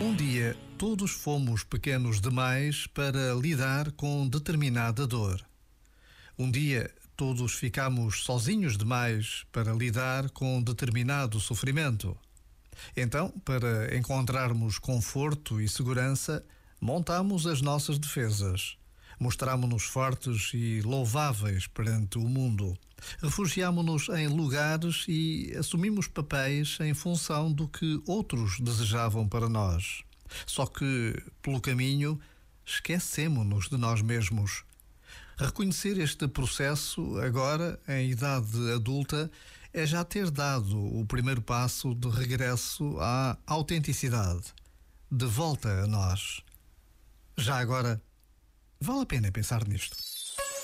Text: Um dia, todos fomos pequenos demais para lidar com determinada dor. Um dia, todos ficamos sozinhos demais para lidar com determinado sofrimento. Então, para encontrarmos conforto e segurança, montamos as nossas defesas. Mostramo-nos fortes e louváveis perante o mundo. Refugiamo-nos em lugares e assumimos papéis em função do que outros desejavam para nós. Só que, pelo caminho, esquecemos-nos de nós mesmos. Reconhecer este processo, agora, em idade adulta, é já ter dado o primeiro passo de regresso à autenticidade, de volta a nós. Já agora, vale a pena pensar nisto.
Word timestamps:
Um 0.00 0.14
dia, 0.14 0.56
todos 0.78 1.10
fomos 1.10 1.64
pequenos 1.64 2.20
demais 2.20 2.86
para 2.86 3.34
lidar 3.34 3.90
com 3.92 4.28
determinada 4.28 5.08
dor. 5.08 5.44
Um 6.38 6.48
dia, 6.48 6.88
todos 7.16 7.54
ficamos 7.54 8.22
sozinhos 8.22 8.78
demais 8.78 9.44
para 9.50 9.72
lidar 9.72 10.30
com 10.30 10.62
determinado 10.62 11.40
sofrimento. 11.40 12.16
Então, 12.96 13.30
para 13.44 13.96
encontrarmos 13.96 14.78
conforto 14.78 15.60
e 15.60 15.68
segurança, 15.68 16.44
montamos 16.80 17.44
as 17.44 17.60
nossas 17.60 17.98
defesas. 17.98 18.78
Mostramo-nos 19.18 19.82
fortes 19.82 20.52
e 20.54 20.80
louváveis 20.80 21.66
perante 21.66 22.18
o 22.18 22.28
mundo. 22.28 22.78
Refugiamo-nos 23.22 24.08
em 24.08 24.28
lugares 24.28 25.04
e 25.08 25.54
assumimos 25.56 26.06
papéis 26.08 26.78
em 26.80 26.94
função 26.94 27.52
do 27.52 27.68
que 27.68 28.02
outros 28.06 28.60
desejavam 28.60 29.28
para 29.28 29.48
nós. 29.48 30.02
Só 30.46 30.66
que, 30.66 31.22
pelo 31.40 31.60
caminho, 31.60 32.20
esquecemos-nos 32.64 33.68
de 33.68 33.76
nós 33.76 34.02
mesmos. 34.02 34.64
Reconhecer 35.36 35.98
este 35.98 36.26
processo, 36.26 37.18
agora, 37.20 37.80
em 37.88 38.10
idade 38.10 38.72
adulta, 38.72 39.30
é 39.72 39.86
já 39.86 40.04
ter 40.04 40.30
dado 40.30 40.76
o 40.76 41.06
primeiro 41.06 41.40
passo 41.40 41.94
de 41.94 42.08
regresso 42.08 42.98
à 43.00 43.38
autenticidade, 43.46 44.52
de 45.10 45.26
volta 45.26 45.84
a 45.84 45.86
nós. 45.86 46.42
Já 47.36 47.58
agora, 47.58 48.02
vale 48.80 49.02
a 49.02 49.06
pena 49.06 49.30
pensar 49.30 49.66
nisto. 49.66 50.17